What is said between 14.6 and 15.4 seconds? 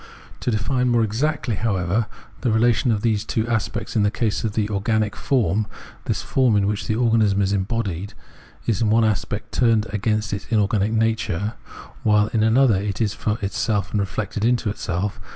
itself.